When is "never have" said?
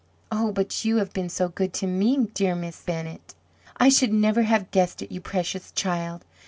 4.11-4.71